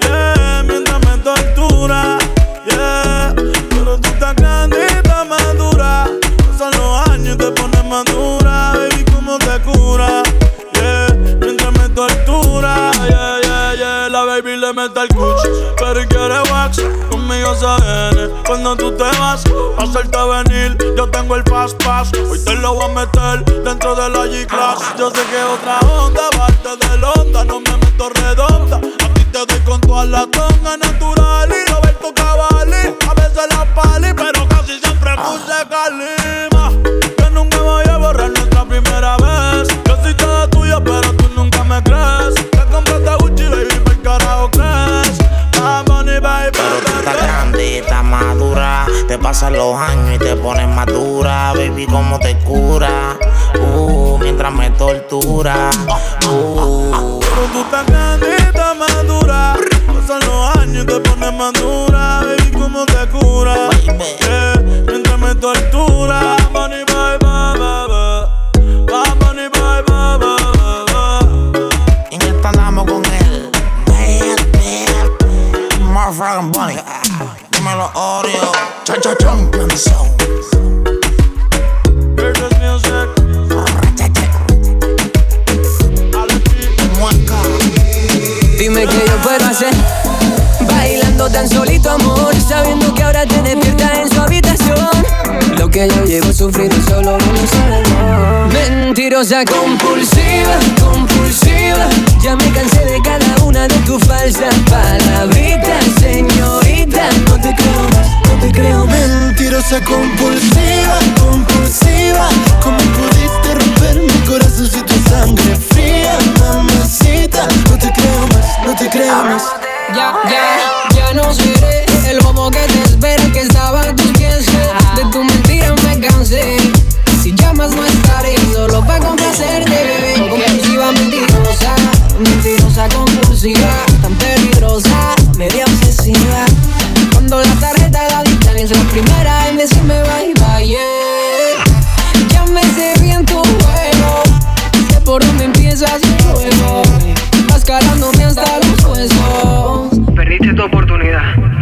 [0.02, 2.18] Yeah, mientras me tortura.
[2.70, 3.34] Yeah,
[3.70, 6.08] pero tú estás grande, estás madura.
[6.50, 8.74] Pasan los años y te pones madura.
[8.76, 10.24] Baby, ¿cómo te cura?
[10.74, 11.08] Yeah,
[11.40, 12.92] mientras me tortura.
[13.08, 14.10] Yeah, yeah, yeah.
[14.10, 15.42] La baby le mete el cuch,
[15.80, 16.00] pero
[20.12, 22.12] Venir, yo tengo el fast pass.
[22.30, 24.96] Hoy te lo voy a meter dentro de la G-Class.
[24.98, 26.30] Yo sé que otra onda,
[49.64, 51.54] los años y te pones madura.
[51.54, 53.18] Baby, ¿cómo te cura?
[53.76, 55.70] Uh, mientras me tortura.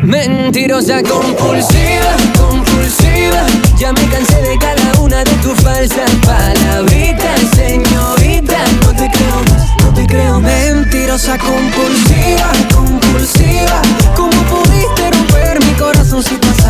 [0.03, 3.45] Mentirosa compulsiva, compulsiva.
[3.77, 8.57] Ya me cansé de cada una de tus falsas palabritas, señorita.
[8.81, 10.39] No te creo no te creo.
[10.39, 13.81] Mentirosa compulsiva, compulsiva.
[14.15, 16.60] ¿Cómo pudiste romper mi corazoncito a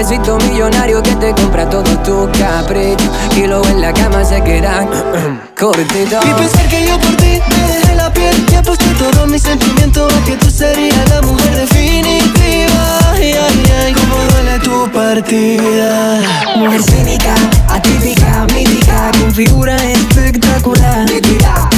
[0.00, 3.04] noviecito millonario que te compra todo tu capricho.
[3.36, 4.86] Y luego en la cama se queda
[5.60, 6.20] cortito.
[6.24, 10.06] Y pensar que yo por ti me dejé la piel y aposté todo mi sentimiento
[10.06, 13.12] a que tú serías la mujer definitiva.
[13.12, 16.20] Ay, ay, ay, cómo duele tu partida.
[16.56, 17.34] Mujer cínica,
[17.68, 21.06] atípica, mítica, con figura espectacular.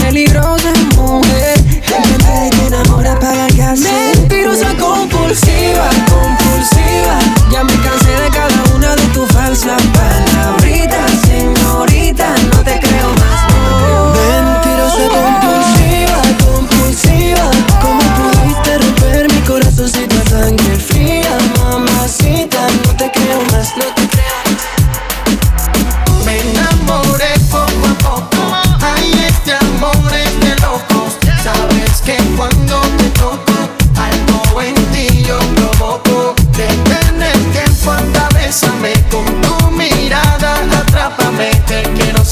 [0.00, 3.76] Peligrosa mujer, que te enamora para casar.
[4.14, 7.41] Mentirosa compulsiva, compulsiva.
[7.53, 9.82] Ya me cansé de cada una de tus falsas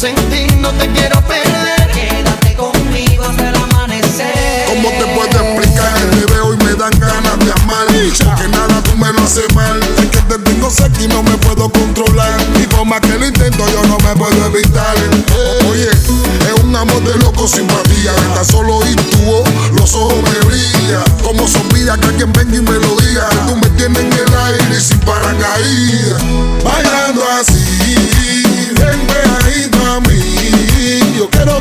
[0.01, 1.91] sentir, no te quiero perder.
[1.93, 4.65] Quédate conmigo hasta el amanecer.
[4.69, 5.93] ¿Cómo te puedo explicar?
[5.93, 7.87] Te veo y me dan ganas de amar.
[7.87, 9.79] Que nada tú me lo haces mal.
[9.99, 12.41] Es que te tengo cerca y no me puedo controlar.
[12.59, 14.97] Y por más que lo intento, yo no me puedo evitar.
[15.69, 18.15] Oye, es un amor de loco simpatía.
[18.15, 19.45] Que tan solo intuo,
[19.75, 21.05] los ojos me brillan.
[21.23, 23.29] Como sombría que alguien venga y me lo diga.
[23.47, 26.23] Tú me tienes en el aire y sin paracaídas.
[26.65, 29.80] Bailando así, ven a
[31.17, 31.60] Yo quiero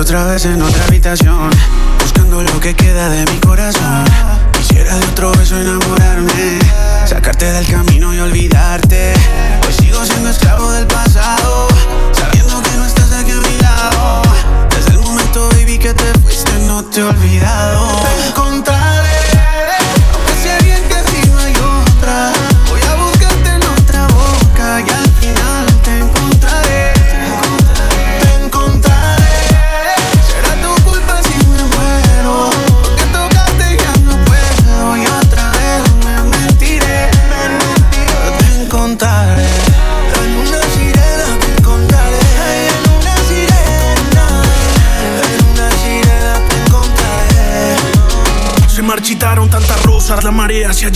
[0.00, 1.50] Otra vez en otra habitación,
[2.00, 4.04] buscando lo que queda de mi corazón.
[4.52, 6.60] Quisiera de otro beso enamorarme,
[7.04, 9.14] sacarte del camino y olvidarte.
[9.66, 11.66] Hoy sigo siendo esclavo del pasado,
[12.12, 14.22] sabiendo que no estás aquí a mi lado.
[14.70, 18.37] Desde el momento, baby, que te fuiste, no te he olvidado.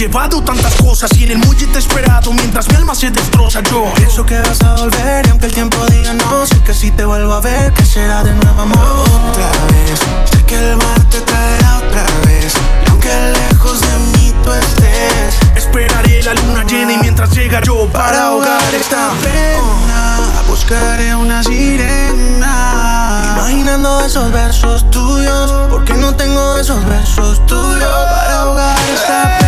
[0.02, 3.60] Llevado tantas cosas y en el muelle te he esperado mientras mi alma se destroza.
[3.60, 6.90] Yo Pienso que vas a volver y aunque el tiempo diga no, sé que si
[6.90, 10.00] te vuelvo a ver, que será de nuevo amor otra vez.
[10.28, 12.52] Sé que el mar te traerá otra vez.
[12.84, 13.08] Y aunque
[13.38, 18.74] lejos de mí tú estés, esperaré la luna llena y mientras llega yo para ahogar
[18.74, 20.18] esta pena,
[20.48, 23.36] buscaré una sirena.
[23.36, 29.41] Imaginando esos versos tuyos, porque no tengo esos versos tuyos para ahogar esta pena.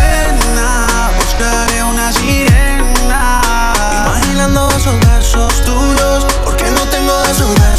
[1.37, 3.41] Buscaré una sirena.
[3.91, 7.74] Imaginando esos versos tuyos, porque no tengo esos versos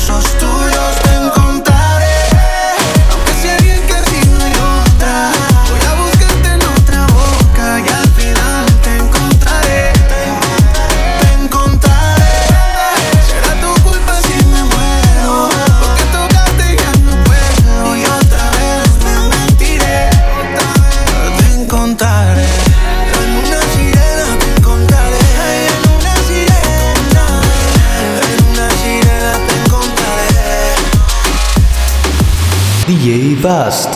[33.46, 33.95] sirena